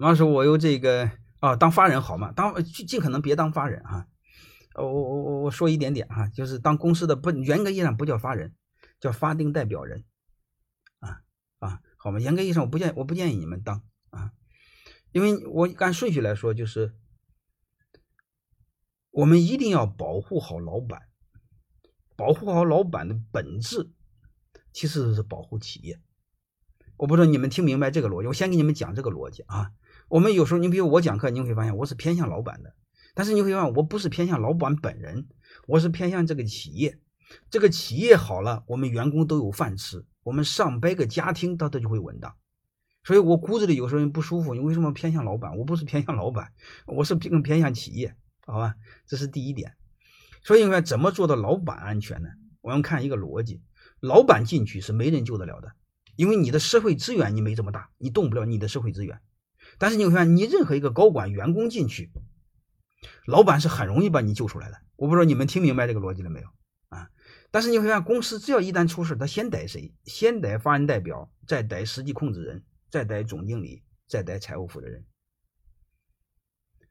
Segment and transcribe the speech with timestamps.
[0.00, 2.32] 王师，我有这个啊，当法人好吗？
[2.32, 4.06] 当尽尽可能别当法人啊。
[4.74, 8.54] 我我我我说一点点哈，就是当公司的不严格意义上不叫法人，
[8.98, 10.04] 叫法定代表人
[11.00, 11.20] 啊
[11.58, 12.18] 啊，好吗？
[12.18, 14.32] 严格意义上我不建我不建议你们当啊，
[15.12, 16.94] 因为我按顺序来说，就是
[19.10, 21.02] 我们一定要保护好老板，
[22.16, 23.90] 保护好老板的本质
[24.72, 26.00] 其实是保护企业。
[26.96, 29.72] 我不知道你们听明白这个逻辑，我先给你们讲这个逻辑啊。
[30.10, 32.74] 我们有时候，你比如我讲课，你会发现我是偏向老板的。
[33.14, 35.28] 但是你会发现，我不是偏向老板本人，
[35.68, 36.98] 我是偏向这个企业。
[37.48, 42.34] 这个企业好了，我们员工都有饭吃，我们上百个家庭它它就会稳当。
[43.04, 45.56] 所以我骨子里有时候不舒服，你为什么偏向老板？
[45.56, 46.52] 我不是偏向老板，
[46.86, 48.74] 我是更偏向企业，好吧？
[49.06, 49.74] 这是第一点。
[50.42, 52.30] 所以你看，怎么做到老板安全呢？
[52.62, 53.62] 我们看一个逻辑：
[54.00, 55.70] 老板进去是没人救得了的，
[56.16, 59.20] 因为你的社会资源你没这么大，你动不了你的社会资源。
[59.78, 62.10] 但是你会发现，你任何一个高管员工进去。
[63.26, 66.48] 老板是很容易把你救出来的，我不知道你们听明白这个逻辑了没有
[66.88, 67.08] 啊？
[67.50, 69.94] 但是你会发现，公司只要一旦出事，他先逮谁？
[70.04, 75.04] 先逮法人代表，再逮实际控制人，再逮总经理，再逮财务负责人。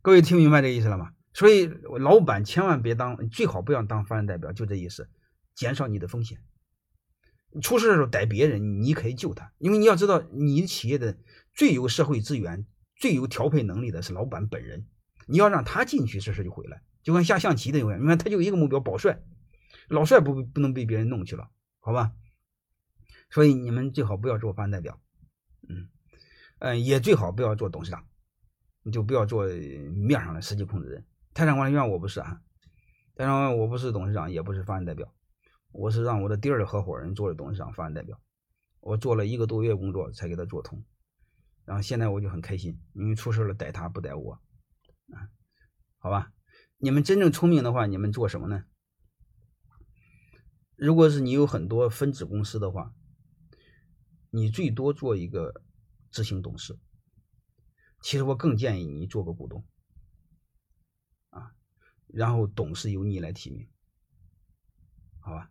[0.00, 1.12] 各位听明白这意思了吗？
[1.34, 5.10] 所以老板千万别当，最好不要当法人代表，就这意思，
[5.54, 6.38] 减少你的风险。
[7.62, 11.16] 出事的时候逮别人，你可以救他，因为你要知道，你企业的
[11.58, 12.64] 最有社会资源、
[12.94, 14.86] 最有调配能力的是老板本人。
[15.26, 16.78] 你要让他进去，这事就毁了。
[17.02, 19.20] 就跟下象棋的一样，你看他就一个目标保帅，
[19.88, 21.50] 老帅不不能被别人弄去了，
[21.80, 22.12] 好吧？
[23.30, 25.00] 所以你们最好不要做法人代表，
[25.68, 25.88] 嗯
[26.60, 28.06] 嗯，也最好不要做董事长，
[28.84, 31.04] 你就不要做面上的实际控制人。
[31.34, 32.40] 泰山管理院我不是啊，
[33.16, 35.12] 泰山管理院我不是董事长，也不是法人代表，
[35.72, 38.20] 我是让我的第二合伙人做的董事长、法人代表，
[38.78, 40.84] 我做了一个多月工作才给他做通，
[41.68, 44.32] 然后现在我就很开心，因为出事了逮他不逮我。
[45.12, 45.28] 啊，
[45.98, 46.32] 好吧，
[46.78, 48.64] 你们真正聪明的话，你们做什么呢？
[50.76, 52.94] 如果是你有很多分子公司的话，
[54.30, 55.62] 你最多做一个
[56.10, 56.78] 执行董事。
[58.00, 59.66] 其实我更建议你做个股东，
[61.28, 61.54] 啊，
[62.06, 63.68] 然后董事由你来提名，
[65.20, 65.50] 好吧？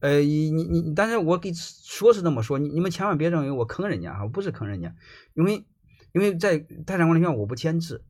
[0.00, 4.94] 呃，你你你，但是我给说是这么说，你你们千万别认为我坑人家啊，不是坑人家，
[5.34, 5.66] 因为
[6.12, 8.04] 因为在泰山管理院我不签字。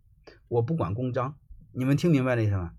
[0.49, 1.35] 我不管公章，
[1.73, 2.73] 你们听明白了意思吗？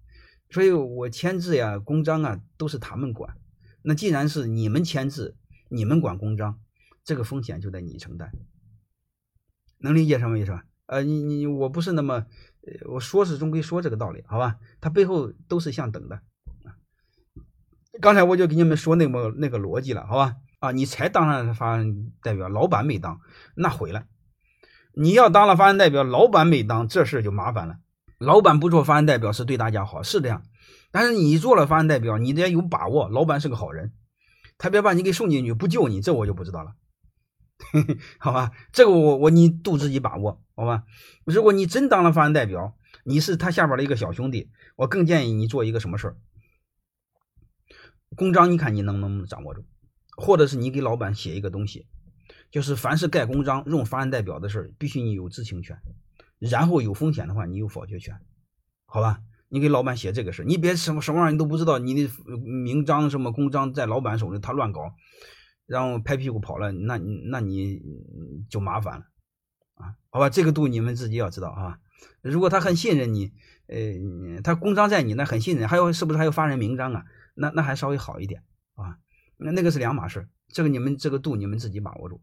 [0.50, 3.36] 所以我签字呀、公章啊都是他们管。
[3.82, 5.36] 那既然是你们签字，
[5.68, 6.62] 你们管公章，
[7.04, 8.32] 这个风险就得你承担。
[9.80, 10.64] 能理解什么意思吧？
[10.86, 12.26] 呃，你你我不是那么，
[12.86, 14.58] 我说是终归说这个道理，好吧？
[14.80, 16.22] 它背后都是相等的。
[18.02, 20.36] 刚才我就给你们说那么那个逻辑了，好吧？
[20.60, 23.20] 啊，你才当上法人代表，老板没当，
[23.56, 24.06] 那毁了。
[24.94, 27.78] 你要当了法人代表，老板没当，这事就麻烦了。
[28.18, 30.42] 老板不做法人代表是对大家好，是这样。
[30.90, 33.94] 但是你做了法人代表，你得有把握，老板是个好人，
[34.58, 36.72] 他别把你给送进去不救你，这我就不知道了。
[38.18, 40.84] 好吧，这个我我你度自己把握，好吧。
[41.26, 46.18] 如果你真当了法人代表，你是他下边的一个小兄弟，我更建议你做一个什么事儿？
[48.18, 49.64] 公章你看你能不能掌握住，
[50.18, 51.86] 或者是你给老板写一个东西。
[52.50, 55.78] 就是凡是盖公章用法人代表的事儿，必须你有知情权，
[56.40, 58.18] 然后有风险的话，你有否决权，
[58.86, 59.20] 好吧？
[59.50, 64.94] 你给老板写这个事你别什么什么玩意儿你都不知道，你的名章什么公章在老板手里，他乱搞，
[65.66, 67.82] 然后拍屁股跑了，那那你
[68.50, 69.06] 就麻烦了
[69.76, 70.30] 啊，好吧？
[70.30, 71.80] 这个度你们自己要知道啊。
[72.22, 73.34] 如果他很信任你，
[73.68, 77.04] 呃，他公章在你那很信任，还有是不是还有法人名章啊？
[77.38, 78.44] 那那还稍微好一点
[78.74, 78.98] 啊，
[79.38, 82.20] 那那个是两码事，这个你们这个度你们自己把握住。